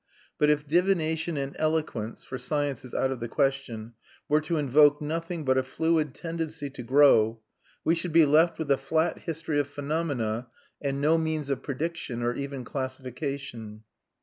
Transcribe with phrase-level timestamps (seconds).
[0.39, 3.93] But if divination and eloquence for science is out of the question
[4.27, 7.39] were to invoke nothing but a fluid tendency to grow,
[7.83, 10.47] we should be left with a flat history of phenomena
[10.81, 13.83] and no means of prediction or even classification.